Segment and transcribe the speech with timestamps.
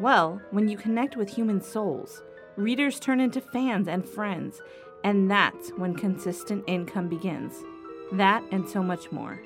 [0.00, 2.24] Well, when you connect with human souls,
[2.56, 4.60] readers turn into fans and friends,
[5.04, 7.54] and that's when consistent income begins.
[8.10, 9.40] That and so much more.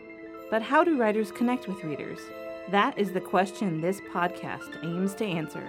[0.51, 2.19] But how do writers connect with readers?
[2.71, 5.63] That is the question this podcast aims to answer.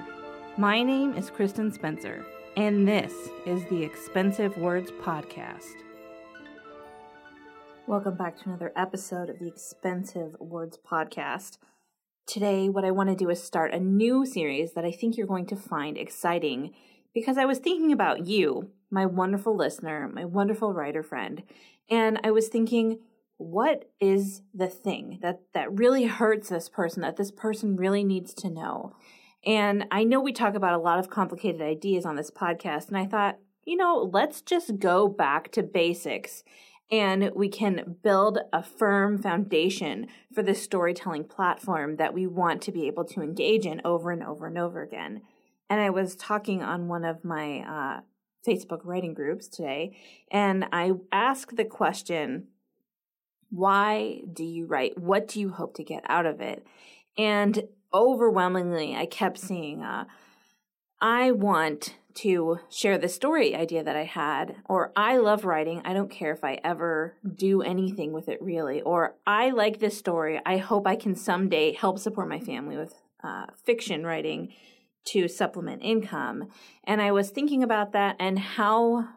[0.57, 2.25] My name is Kristen Spencer,
[2.55, 3.11] and this
[3.45, 5.75] is the Expensive Words Podcast.
[7.85, 11.57] Welcome back to another episode of the Expensive Words Podcast.
[12.29, 15.25] Today, what I want to do is start a new series that I think you're
[15.25, 16.75] going to find exciting
[17.11, 21.41] because I was thinking about you, my wonderful listener, my wonderful writer friend,
[21.89, 22.99] and I was thinking,
[23.37, 28.35] what is the thing that, that really hurts this person, that this person really needs
[28.35, 28.95] to know?
[29.43, 32.97] And I know we talk about a lot of complicated ideas on this podcast, and
[32.97, 36.43] I thought, you know, let's just go back to basics
[36.91, 42.71] and we can build a firm foundation for the storytelling platform that we want to
[42.71, 45.21] be able to engage in over and over and over again.
[45.69, 48.01] And I was talking on one of my uh,
[48.47, 49.97] Facebook writing groups today,
[50.31, 52.47] and I asked the question,
[53.51, 54.97] why do you write?
[54.97, 56.65] What do you hope to get out of it?
[57.17, 60.05] And overwhelmingly, I kept seeing, uh,
[61.01, 65.81] I want to share the story idea that I had, or I love writing.
[65.85, 69.97] I don't care if I ever do anything with it really, or I like this
[69.97, 70.41] story.
[70.45, 74.53] I hope I can someday help support my family with uh, fiction writing
[75.05, 76.49] to supplement income.
[76.83, 79.07] And I was thinking about that and how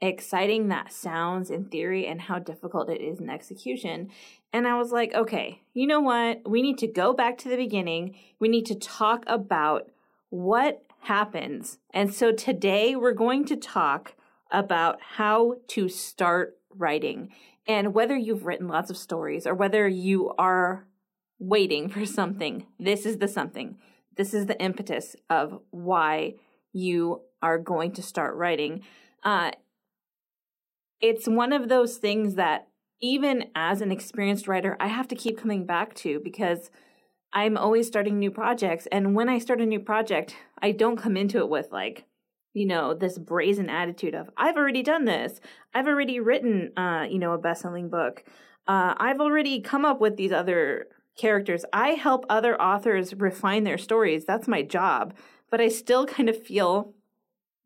[0.00, 4.10] exciting that sounds in theory and how difficult it is in execution.
[4.52, 6.48] And I was like, okay, you know what?
[6.48, 8.16] We need to go back to the beginning.
[8.40, 9.88] We need to talk about
[10.32, 11.76] what happens.
[11.92, 14.14] And so today we're going to talk
[14.50, 17.28] about how to start writing
[17.68, 20.86] and whether you've written lots of stories or whether you are
[21.38, 22.64] waiting for something.
[22.80, 23.76] This is the something.
[24.16, 26.36] This is the impetus of why
[26.72, 28.84] you are going to start writing.
[29.22, 29.50] Uh,
[31.02, 32.68] it's one of those things that
[33.02, 36.70] even as an experienced writer, I have to keep coming back to because
[37.32, 38.86] I'm always starting new projects.
[38.92, 42.04] And when I start a new project, I don't come into it with like,
[42.52, 45.40] you know, this brazen attitude of, I've already done this.
[45.74, 48.24] I've already written, uh, you know, a best selling book.
[48.68, 51.64] Uh, I've already come up with these other characters.
[51.72, 54.24] I help other authors refine their stories.
[54.24, 55.14] That's my job.
[55.50, 56.94] But I still kind of feel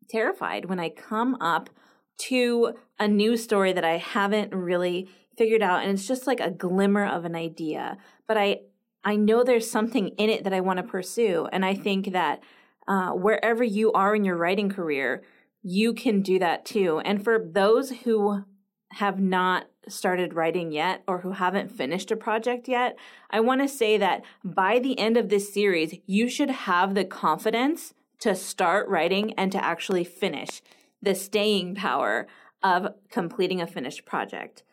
[0.09, 1.69] terrified when I come up
[2.17, 6.49] to a new story that I haven't really figured out and it's just like a
[6.49, 7.97] glimmer of an idea.
[8.27, 8.61] But I
[9.07, 11.47] I know there's something in it that I want to pursue.
[11.53, 12.41] And I think that
[12.89, 15.23] uh, wherever you are in your writing career,
[15.63, 16.99] you can do that too.
[17.05, 18.43] And for those who
[18.91, 22.97] have not started writing yet or who haven't finished a project yet,
[23.29, 27.05] I want to say that by the end of this series, you should have the
[27.05, 30.61] confidence to start writing and to actually finish
[31.01, 32.27] the staying power
[32.61, 34.63] of completing a finished project.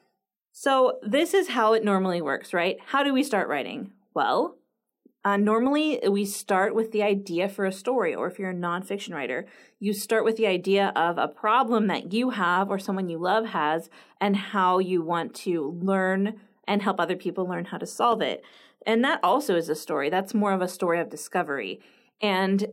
[0.51, 2.79] So, this is how it normally works, right?
[2.87, 3.93] How do we start writing?
[4.15, 4.59] Well,
[5.25, 9.15] uh, normally we start with the idea for a story, or if you're a nonfiction
[9.15, 9.47] writer,
[9.81, 13.47] you start with the idea of a problem that you have or someone you love
[13.47, 13.89] has,
[14.21, 18.43] and how you want to learn and help other people learn how to solve it.
[18.87, 20.11] And that also is a story.
[20.11, 21.81] That's more of a story of discovery.
[22.21, 22.67] And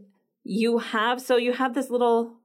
[0.44, 2.36] you have, so you have this little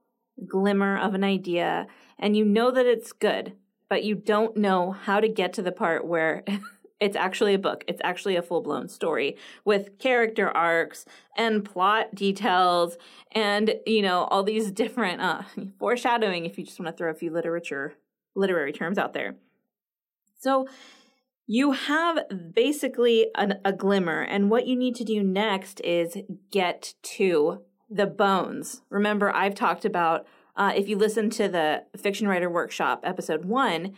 [0.47, 1.87] glimmer of an idea,
[2.17, 3.53] and you know that it's good,
[3.89, 6.43] but you don't know how to get to the part where
[6.99, 7.83] it's actually a book.
[7.87, 11.05] It's actually a full blown story with character arcs
[11.35, 12.97] and plot details
[13.31, 15.43] and, you know, all these different uh,
[15.79, 17.93] foreshadowing if you just want to throw a few literature,
[18.35, 19.35] literary terms out there.
[20.39, 20.67] So
[21.47, 22.19] you have
[22.53, 26.17] basically an, a glimmer, and what you need to do next is
[26.51, 28.81] get to the bones.
[28.89, 30.27] Remember, I've talked about
[30.57, 33.93] uh, if you listen to the Fiction Writer Workshop episode one,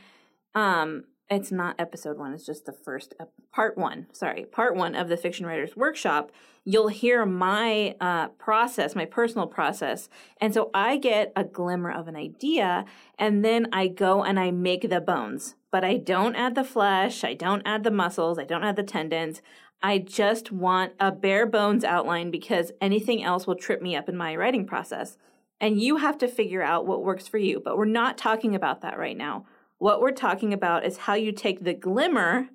[0.54, 4.96] um, it's not episode one it's just the first uh, part one sorry part one
[4.96, 6.32] of the fiction writers workshop
[6.64, 10.10] you'll hear my uh, process my personal process
[10.42, 12.86] and so i get a glimmer of an idea
[13.18, 17.24] and then i go and i make the bones but i don't add the flesh
[17.24, 19.42] i don't add the muscles i don't add the tendons
[19.82, 24.18] I just want a bare bones outline because anything else will trip me up in
[24.18, 25.18] my writing process.
[25.62, 27.62] And you have to figure out what works for you.
[27.64, 29.46] But we're not talking about that right now.
[29.80, 32.50] What we're talking about is how you take the glimmer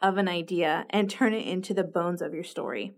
[0.00, 2.94] of an idea and turn it into the bones of your story.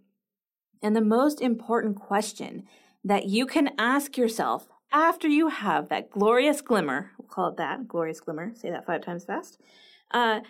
[0.82, 2.64] And the most important question
[3.02, 7.88] that you can ask yourself after you have that glorious glimmer, we'll call it that,
[7.88, 9.58] glorious glimmer, say that five times fast.
[10.10, 10.40] Uh,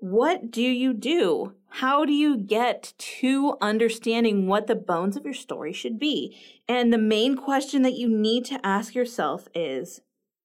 [0.00, 1.54] what do you do?
[1.68, 6.36] How do you get to understanding what the bones of your story should be?
[6.66, 10.00] And the main question that you need to ask yourself is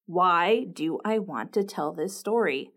[0.06, 2.72] why do I want to tell this story?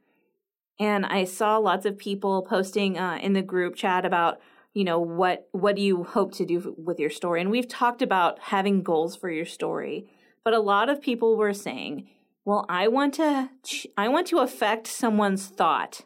[0.81, 4.41] And I saw lots of people posting uh, in the group chat about,
[4.75, 7.41] you know, what what do you hope to do with your story?
[7.41, 10.09] And we've talked about having goals for your story,
[10.45, 12.09] but a lot of people were saying,
[12.45, 13.51] "Well, I want to
[13.97, 16.05] I want to affect someone's thought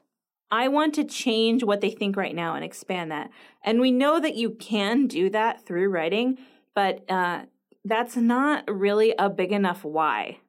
[0.53, 3.31] I want to change what they think right now and expand that.
[3.65, 6.37] And we know that you can do that through writing,
[6.75, 7.45] but uh,
[7.87, 10.41] that's not really a big enough why,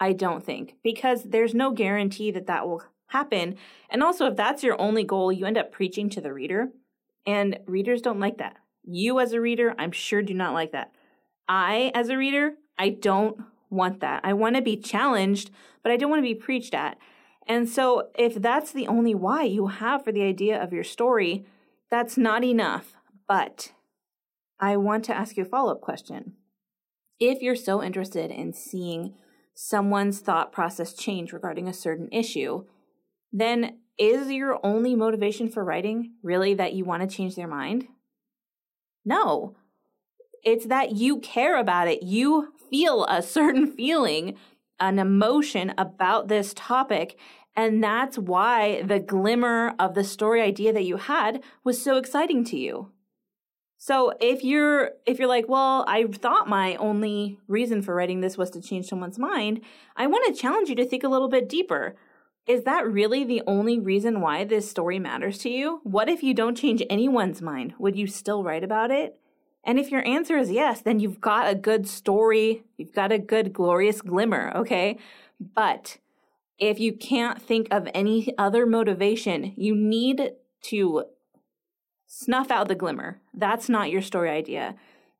[0.00, 3.56] I don't think, because there's no guarantee that that will happen.
[3.90, 6.70] And also, if that's your only goal, you end up preaching to the reader,
[7.26, 8.56] and readers don't like that.
[8.82, 10.92] You, as a reader, I'm sure do not like that.
[11.46, 13.38] I, as a reader, I don't
[13.68, 14.22] want that.
[14.24, 15.50] I want to be challenged,
[15.82, 16.96] but I don't want to be preached at.
[17.46, 21.44] And so, if that's the only why you have for the idea of your story,
[21.90, 22.94] that's not enough.
[23.28, 23.72] But
[24.58, 26.34] I want to ask you a follow up question.
[27.18, 29.14] If you're so interested in seeing
[29.54, 32.64] someone's thought process change regarding a certain issue,
[33.32, 37.86] then is your only motivation for writing really that you want to change their mind?
[39.04, 39.56] No.
[40.42, 42.02] It's that you care about it.
[42.02, 44.36] You feel a certain feeling
[44.78, 47.18] an emotion about this topic.
[47.54, 52.44] And that's why the glimmer of the story idea that you had was so exciting
[52.44, 52.90] to you.
[53.82, 58.36] So if you're if you're like, well, I thought my only reason for writing this
[58.36, 59.62] was to change someone's mind,
[59.96, 61.96] I want to challenge you to think a little bit deeper.
[62.46, 65.80] Is that really the only reason why this story matters to you?
[65.82, 67.72] What if you don't change anyone's mind?
[67.78, 69.18] Would you still write about it?
[69.64, 72.64] And if your answer is yes, then you've got a good story.
[72.76, 74.98] You've got a good, glorious glimmer, okay?
[75.40, 75.96] But
[76.58, 80.32] if you can't think of any other motivation, you need
[80.64, 81.04] to
[82.12, 83.20] snuff out the glimmer.
[83.32, 84.74] That's not your story idea.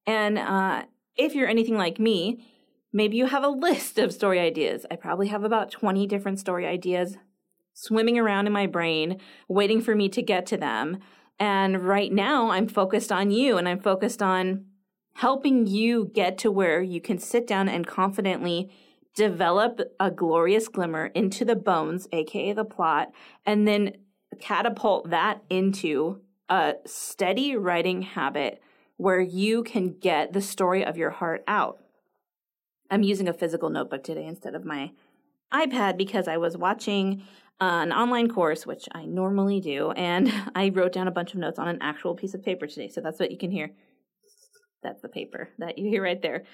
[0.09, 0.83] And uh,
[1.17, 2.45] if you're anything like me,
[2.93, 4.85] maybe you have a list of story ideas.
[4.91, 7.17] I probably have about 20 different story ideas
[7.75, 10.99] swimming around in my brain, waiting for me to get to them.
[11.39, 14.65] And right now, I'm focused on you and I'm focused on
[15.15, 18.69] helping you get to where you can sit down and confidently
[19.15, 23.13] develop a glorious glimmer into the bones, aka the plot,
[23.47, 23.93] and then
[24.41, 26.21] catapult that into
[26.51, 28.61] a steady writing habit
[28.97, 31.79] where you can get the story of your heart out.
[32.91, 34.91] I'm using a physical notebook today instead of my
[35.55, 37.23] iPad because I was watching
[37.61, 41.59] an online course, which I normally do, and I wrote down a bunch of notes
[41.59, 42.89] on an actual piece of paper today.
[42.89, 43.71] So that's what you can hear.
[44.83, 46.45] That's the paper that you hear right there.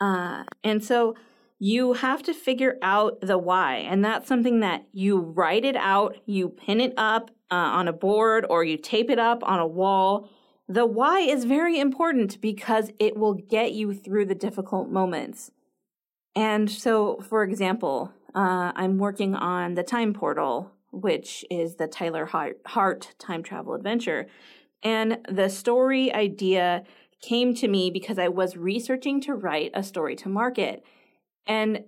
[0.00, 1.14] Uh, and so
[1.58, 3.76] you have to figure out the why.
[3.76, 7.92] And that's something that you write it out, you pin it up uh, on a
[7.92, 10.28] board, or you tape it up on a wall.
[10.68, 15.50] The why is very important because it will get you through the difficult moments.
[16.34, 22.26] And so, for example, uh, I'm working on the Time Portal, which is the Tyler
[22.26, 24.26] Hart, Hart time travel adventure.
[24.82, 26.84] And the story idea
[27.22, 30.84] came to me because I was researching to write a story to market.
[31.46, 31.84] And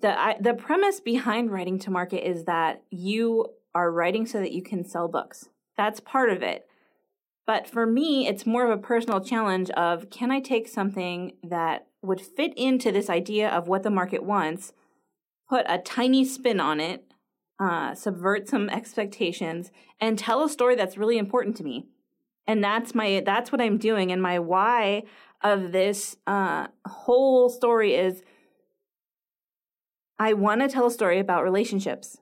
[0.00, 4.52] the I, the premise behind writing to market is that you are writing so that
[4.52, 5.48] you can sell books.
[5.76, 6.66] That's part of it.
[7.46, 11.86] But for me, it's more of a personal challenge of can I take something that
[12.02, 14.72] would fit into this idea of what the market wants
[15.50, 17.12] put a tiny spin on it,
[17.58, 21.86] uh, subvert some expectations, and tell a story that's really important to me.
[22.46, 24.12] And that's my that's what I'm doing.
[24.12, 25.02] And my why
[25.42, 28.22] of this uh, whole story is
[30.18, 32.18] I want to tell a story about relationships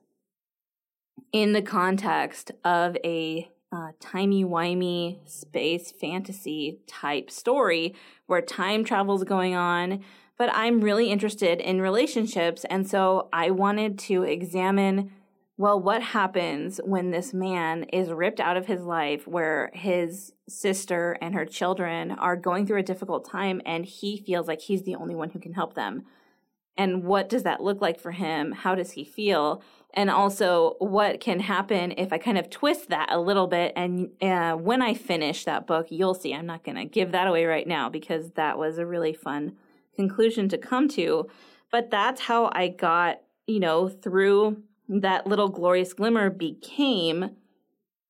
[1.31, 7.93] in the context of a uh, timey-wimey space fantasy type story
[8.25, 10.03] where time travel is going on
[10.39, 12.65] but I'm really interested in relationships.
[12.69, 15.11] And so I wanted to examine
[15.59, 21.17] well, what happens when this man is ripped out of his life where his sister
[21.21, 24.95] and her children are going through a difficult time and he feels like he's the
[24.95, 26.03] only one who can help them?
[26.77, 28.53] And what does that look like for him?
[28.53, 29.61] How does he feel?
[29.93, 33.73] and also what can happen if I kind of twist that a little bit.
[33.75, 36.33] And uh, when I finish that book, you'll see.
[36.33, 39.57] I'm not going to give that away right now because that was a really fun
[39.95, 41.27] conclusion to come to.
[41.71, 47.31] But that's how I got, you know, through that little glorious glimmer became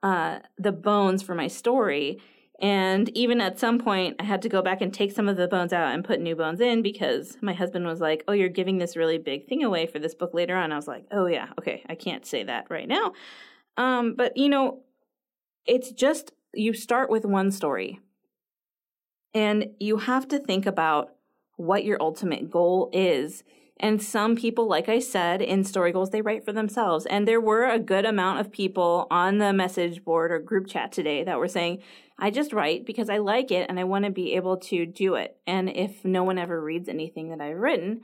[0.02, 2.20] uh, the bones for my story.
[2.62, 5.48] And even at some point, I had to go back and take some of the
[5.48, 8.78] bones out and put new bones in because my husband was like, Oh, you're giving
[8.78, 10.72] this really big thing away for this book later on.
[10.72, 13.14] I was like, Oh, yeah, okay, I can't say that right now.
[13.78, 14.82] Um, but, you know,
[15.66, 18.00] it's just you start with one story
[19.34, 21.12] and you have to think about
[21.58, 23.44] what your ultimate goal is
[23.80, 27.06] and some people, like I said, in story goals, they write for themselves.
[27.06, 30.92] And there were a good amount of people on the message board or group chat
[30.92, 31.82] today that were saying,
[32.18, 35.16] I just write because I like it and I want to be able to do
[35.16, 35.38] it.
[35.48, 38.02] And if no one ever reads anything that I've written,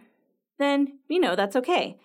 [0.57, 1.97] then, you know, that's okay.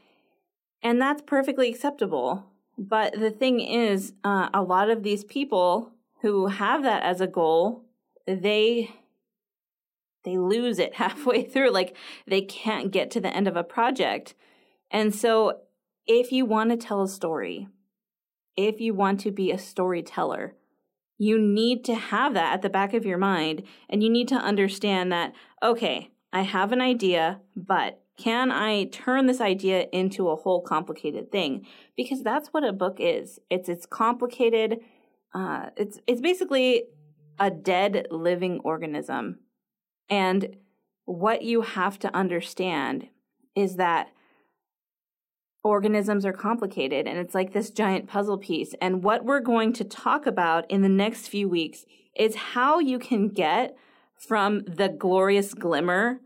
[0.82, 2.46] And that's perfectly acceptable.
[2.76, 7.28] But the thing is, uh, a lot of these people who have that as a
[7.28, 7.84] goal,
[8.26, 8.90] they
[10.24, 11.70] they lose it halfway through.
[11.70, 11.96] Like
[12.26, 14.34] they can't get to the end of a project.
[14.90, 15.60] And so,
[16.06, 17.68] if you want to tell a story,
[18.56, 20.56] if you want to be a storyteller,
[21.18, 23.62] you need to have that at the back of your mind.
[23.88, 29.26] And you need to understand that, okay, I have an idea, but can I turn
[29.26, 31.66] this idea into a whole complicated thing?
[31.96, 33.38] Because that's what a book is.
[33.48, 34.80] It's it's complicated.
[35.34, 36.84] Uh, it's it's basically
[37.38, 39.38] a dead living organism
[40.10, 40.56] and
[41.06, 43.08] what you have to understand
[43.56, 44.10] is that
[45.62, 48.74] organisms are complicated and it's like this giant puzzle piece.
[48.80, 51.84] And what we're going to talk about in the next few weeks
[52.16, 53.76] is how you can get
[54.16, 56.20] from the glorious glimmer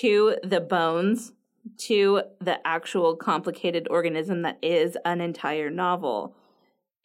[0.00, 1.32] to the bones
[1.76, 6.34] to the actual complicated organism that is an entire novel.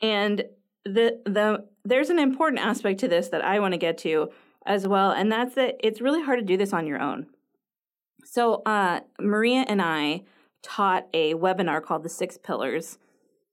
[0.02, 0.44] And
[0.86, 4.30] the the there's an important aspect to this that I want to get to
[4.65, 7.27] as well, and that's that it's really hard to do this on your own.
[8.24, 10.24] So, uh, Maria and I
[10.63, 12.98] taught a webinar called The Six Pillars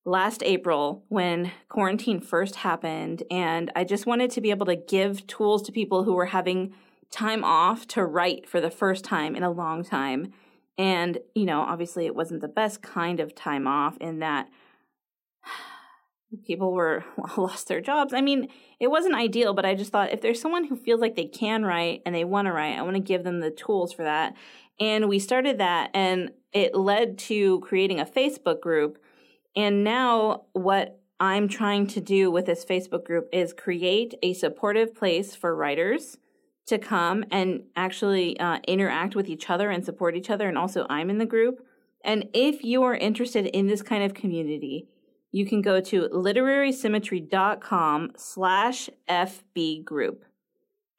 [0.05, 5.27] last April when quarantine first happened, and I just wanted to be able to give
[5.27, 6.75] tools to people who were having
[7.11, 10.33] time off to write for the first time in a long time.
[10.79, 14.49] And, you know, obviously it wasn't the best kind of time off in that
[16.47, 17.05] people were
[17.37, 18.13] lost their jobs.
[18.13, 18.49] I mean,
[18.81, 21.65] it wasn't ideal, but I just thought if there's someone who feels like they can
[21.65, 24.35] write and they want to write, I want to give them the tools for that.
[24.81, 28.99] And we started that and it led to creating a Facebook group.
[29.55, 34.95] And now what I'm trying to do with this Facebook group is create a supportive
[34.95, 36.19] place for writers
[36.67, 40.49] to come and actually uh, interact with each other and support each other.
[40.49, 41.65] And also, I'm in the group.
[42.05, 44.89] And if you are interested in this kind of community,
[45.33, 50.25] you can go to literarysymmetry.com slash FB group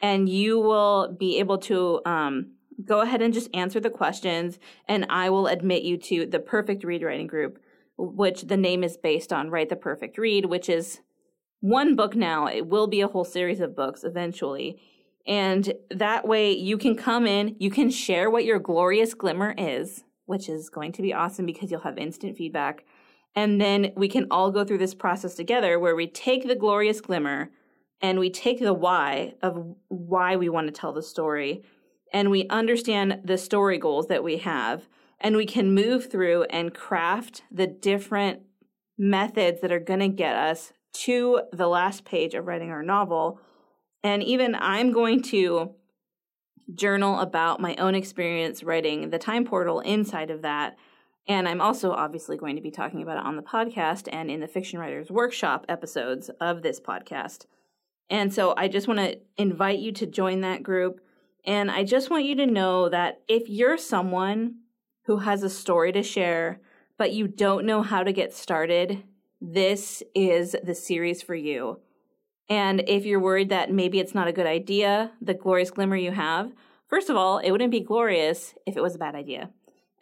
[0.02, 2.52] and you will be able to um,
[2.84, 6.84] go ahead and just answer the questions and I will admit you to the perfect
[6.84, 7.60] read writing group,
[7.98, 11.02] which the name is based on Write the Perfect Read, which is
[11.60, 12.48] one book now.
[12.48, 14.82] It will be a whole series of books eventually.
[15.26, 20.04] And that way you can come in, you can share what your glorious glimmer is,
[20.26, 22.84] which is going to be awesome because you'll have instant feedback
[23.36, 27.02] and then we can all go through this process together where we take the glorious
[27.02, 27.50] glimmer
[28.02, 31.64] and we take the why of why we want to tell the story.
[32.12, 34.88] And we understand the story goals that we have.
[35.20, 38.42] And we can move through and craft the different
[38.98, 43.40] methods that are going to get us to the last page of writing our novel.
[44.04, 45.72] And even i'm going to
[46.76, 50.78] journal about my own experience writing the time portal inside of that
[51.28, 54.42] and I'm also obviously going to be talking about it on the podcast and in
[54.42, 57.46] the Fiction Writers Workshop episodes of this podcast.
[58.10, 61.00] And so I just want to invite you to join that group.
[61.46, 64.56] And I just want you to know that if you're someone
[65.06, 66.60] who has a story to share,
[66.98, 69.04] but you don't know how to get started,
[69.42, 71.80] this is the series for you.
[72.50, 76.12] And if you're worried that maybe it's not a good idea, the glorious glimmer you
[76.12, 76.52] have,
[76.88, 79.50] first of all, it wouldn't be glorious if it was a bad idea.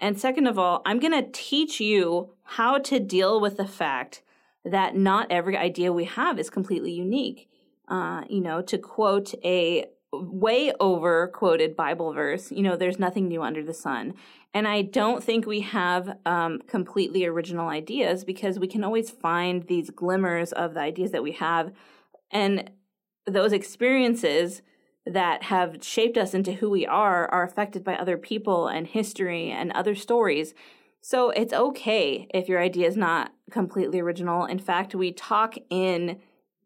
[0.02, 4.24] And second of all, I'm going to teach you how to deal with the fact
[4.66, 7.48] that not every idea we have is completely unique.
[7.88, 13.28] Uh, you know, to quote a way over quoted Bible verse, you know, there's nothing
[13.28, 14.16] new under the sun.
[14.54, 19.64] And I don't think we have um, completely original ideas because we can always find
[19.68, 21.72] these glimmers of the ideas that we have.
[22.32, 22.72] And
[23.28, 24.62] those experiences
[25.06, 29.50] that have shaped us into who we are are affected by other people and history
[29.50, 30.54] and other stories.
[31.02, 34.46] So it's okay if your idea is not completely original.
[34.46, 36.20] In fact, we talk in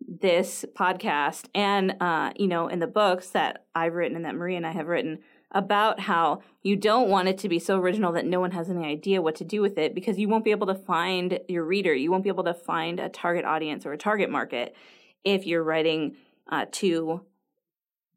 [0.07, 4.57] this podcast and, uh, you know, in the books that I've written and that Marie
[4.57, 5.19] and I have written
[5.51, 8.85] about how you don't want it to be so original that no one has any
[8.85, 11.93] idea what to do with it because you won't be able to find your reader.
[11.93, 14.75] You won't be able to find a target audience or a target market
[15.23, 16.17] if you're writing
[16.51, 17.21] uh, to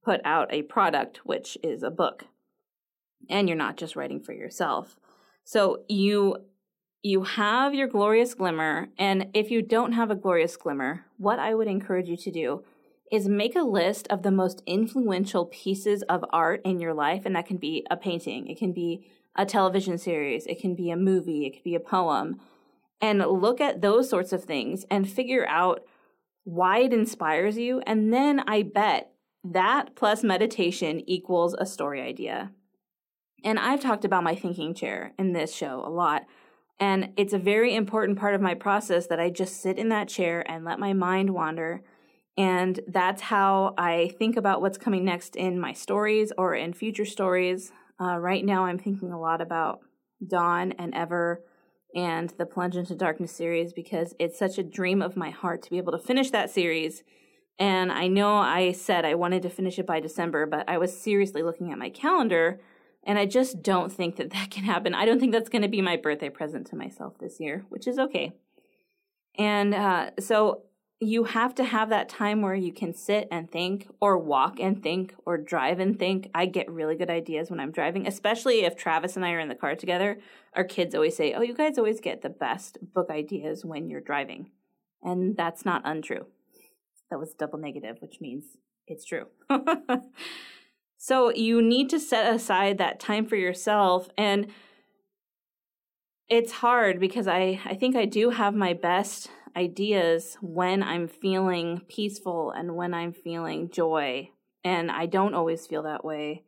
[0.09, 2.25] put out a product, which is a book.
[3.29, 4.97] And you're not just writing for yourself.
[5.45, 6.47] So you
[7.03, 11.55] you have your glorious glimmer and if you don't have a glorious glimmer, what I
[11.55, 12.65] would encourage you to do
[13.13, 17.27] is make a list of the most influential pieces of art in your life.
[17.27, 20.91] And that can be a painting, it can be a television series, it can be
[20.91, 22.41] a movie, it could be a poem.
[23.03, 25.83] And look at those sorts of things and figure out
[26.45, 27.83] why it inspires you.
[27.87, 29.13] And then I bet
[29.45, 32.53] that plus meditation equals a story idea.
[33.45, 36.27] And I've talked about my thinking chair in this show a lot.
[36.81, 40.09] And it's a very important part of my process that I just sit in that
[40.09, 41.83] chair and let my mind wander
[42.39, 47.05] and that's how I think about what's coming next in my stories or in future
[47.05, 47.73] stories.
[48.01, 49.81] Uh, right now, I'm thinking a lot about
[50.25, 51.43] Dawn and Ever
[51.97, 55.71] and the Plunge into Darkness series because it's such a dream of my heart to
[55.71, 57.03] be able to finish that series.
[57.59, 60.99] And I know I said I wanted to finish it by December, but I was
[60.99, 62.61] seriously looking at my calendar
[63.05, 64.95] and I just don't think that that can happen.
[64.95, 67.87] I don't think that's going to be my birthday present to myself this year, which
[67.87, 68.33] is okay.
[69.37, 70.63] And uh, so
[71.01, 74.83] you have to have that time where you can sit and think or walk and
[74.83, 76.29] think or drive and think.
[76.35, 79.49] I get really good ideas when I'm driving, especially if Travis and I are in
[79.49, 80.19] the car together.
[80.55, 84.01] Our kids always say, Oh, you guys always get the best book ideas when you're
[84.01, 84.51] driving.
[85.03, 86.27] And that's not untrue.
[87.11, 88.45] That was double negative, which means
[88.87, 89.27] it's true.
[90.99, 94.09] so you need to set aside that time for yourself.
[94.17, 94.49] And
[96.29, 101.83] it's hard because I, I think I do have my best ideas when I'm feeling
[101.89, 104.31] peaceful and when I'm feeling joy.
[104.65, 106.45] And I don't always feel that way.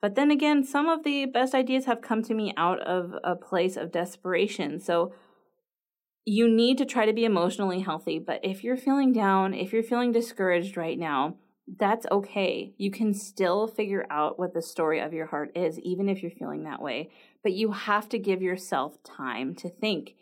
[0.00, 3.34] But then again, some of the best ideas have come to me out of a
[3.34, 4.78] place of desperation.
[4.78, 5.14] So
[6.24, 8.18] you need to try to be emotionally healthy.
[8.18, 11.36] But if you're feeling down, if you're feeling discouraged right now,
[11.78, 12.74] that's okay.
[12.76, 16.30] You can still figure out what the story of your heart is, even if you're
[16.30, 17.10] feeling that way.
[17.42, 20.14] But you have to give yourself time to think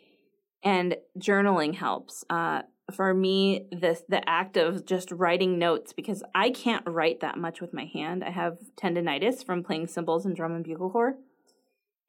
[0.63, 2.23] and journaling helps.
[2.29, 2.61] Uh,
[2.93, 7.61] for me, this the act of just writing notes because I can't write that much
[7.61, 8.23] with my hand.
[8.23, 11.15] I have tendonitis from playing cymbals and drum and bugle corps,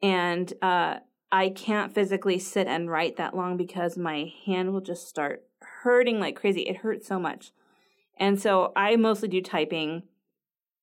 [0.03, 0.97] and uh,
[1.33, 5.45] I can't physically sit and write that long because my hand will just start
[5.83, 6.63] hurting like crazy.
[6.63, 7.53] It hurts so much,
[8.19, 10.05] and so I mostly do typing.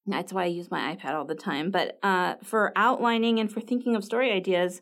[0.08, 1.70] That's why I use my iPad all the time.
[1.70, 4.82] But uh, for outlining and for thinking of story ideas,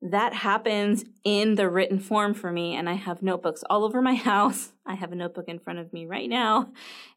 [0.00, 2.74] that happens in the written form for me.
[2.74, 4.72] And I have notebooks all over my house.
[4.86, 6.70] I have a notebook in front of me right now.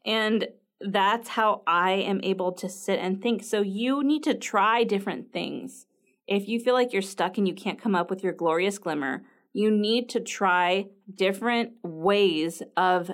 [0.04, 0.48] And
[0.80, 3.44] that's how I am able to sit and think.
[3.44, 5.86] So you need to try different things.
[6.26, 9.22] If you feel like you're stuck and you can't come up with your glorious glimmer,
[9.52, 13.10] you need to try different ways of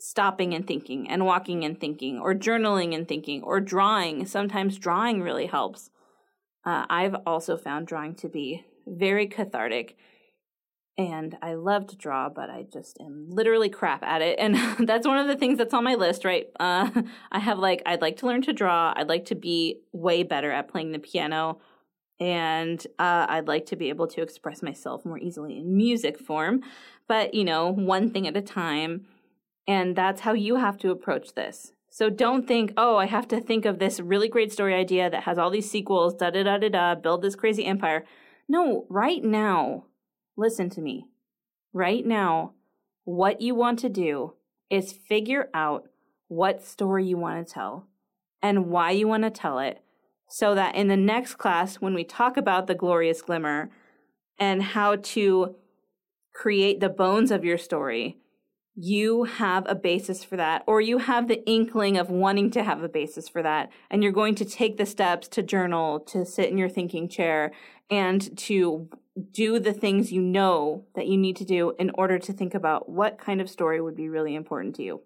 [0.00, 4.26] stopping and thinking and walking and thinking or journaling and thinking or drawing.
[4.26, 5.90] Sometimes drawing really helps.
[6.64, 9.96] Uh, I've also found drawing to be very cathartic.
[10.96, 14.38] And I love to draw, but I just am literally crap at it.
[14.38, 14.56] And
[14.88, 16.46] that's one of the things that's on my list, right?
[16.58, 16.90] Uh,
[17.32, 18.92] I have like, I'd like to learn to draw.
[18.96, 21.58] I'd like to be way better at playing the piano.
[22.20, 26.62] And uh, I'd like to be able to express myself more easily in music form.
[27.06, 29.06] But, you know, one thing at a time.
[29.66, 31.72] And that's how you have to approach this.
[31.90, 35.24] So don't think, oh, I have to think of this really great story idea that
[35.24, 38.04] has all these sequels, da da da da da, build this crazy empire.
[38.48, 39.84] No, right now,
[40.36, 41.06] listen to me.
[41.72, 42.52] Right now,
[43.04, 44.34] what you want to do
[44.70, 45.88] is figure out
[46.28, 47.86] what story you want to tell
[48.42, 49.80] and why you want to tell it
[50.28, 53.70] so that in the next class, when we talk about the glorious glimmer
[54.38, 55.56] and how to
[56.34, 58.18] create the bones of your story,
[58.80, 62.80] you have a basis for that, or you have the inkling of wanting to have
[62.82, 66.48] a basis for that, and you're going to take the steps to journal, to sit
[66.48, 67.50] in your thinking chair,
[67.90, 68.88] and to
[69.32, 72.88] do the things you know that you need to do in order to think about
[72.88, 75.00] what kind of story would be really important to you.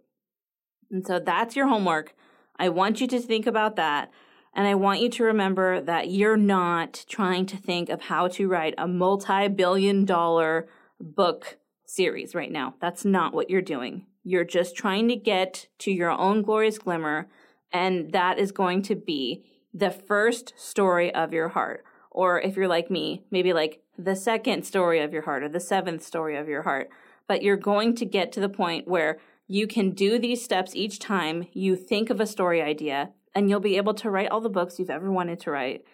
[0.91, 2.15] And so that's your homework.
[2.59, 4.11] I want you to think about that.
[4.55, 8.49] And I want you to remember that you're not trying to think of how to
[8.49, 10.69] write a multi billion dollar
[11.01, 12.75] book series right now.
[12.81, 14.07] That's not what you're doing.
[14.25, 17.29] You're just trying to get to your own glorious glimmer,
[17.73, 21.85] and that is going to be the first story of your heart.
[22.11, 25.61] Or if you're like me, maybe like the second story of your heart or the
[25.61, 26.91] seventh story of your heart.
[27.27, 30.99] But you're going to get to the point where you can do these steps each
[30.99, 34.49] time you think of a story idea and you'll be able to write all the
[34.49, 35.85] books you've ever wanted to write.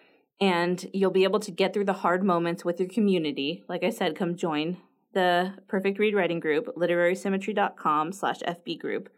[0.41, 3.65] And you'll be able to get through the hard moments with your community.
[3.69, 4.77] Like I said, come join
[5.13, 9.09] the Perfect Read Writing Group, literarysymmetry.com slash FB group.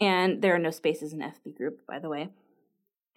[0.00, 2.30] And there are no spaces in FB group, by the way.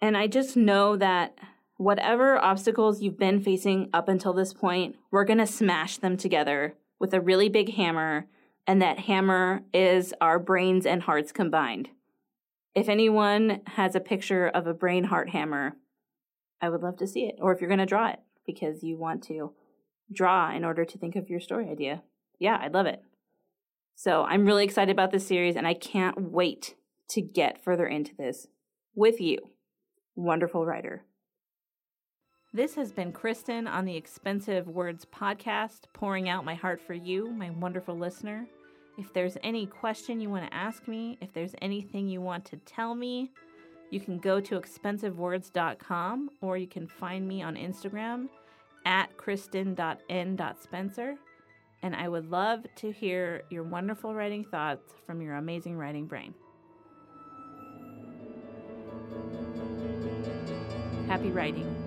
[0.00, 1.38] And I just know that
[1.76, 6.74] whatever obstacles you've been facing up until this point, we're going to smash them together
[7.00, 8.26] with a really big hammer.
[8.66, 11.88] And that hammer is our brains and hearts combined.
[12.74, 15.76] If anyone has a picture of a brain heart hammer,
[16.60, 17.36] I would love to see it.
[17.40, 19.52] Or if you're going to draw it because you want to
[20.12, 22.02] draw in order to think of your story idea.
[22.38, 23.02] Yeah, I'd love it.
[23.94, 26.74] So I'm really excited about this series and I can't wait
[27.10, 28.48] to get further into this
[28.94, 29.38] with you,
[30.16, 31.04] wonderful writer.
[32.52, 37.28] This has been Kristen on the Expensive Words podcast, pouring out my heart for you,
[37.30, 38.46] my wonderful listener.
[38.96, 42.56] If there's any question you want to ask me, if there's anything you want to
[42.58, 43.32] tell me,
[43.90, 48.28] you can go to expensivewords.com or you can find me on Instagram
[48.84, 51.16] at kristen.n.spencer.
[51.82, 56.34] And I would love to hear your wonderful writing thoughts from your amazing writing brain.
[61.08, 61.83] Happy writing.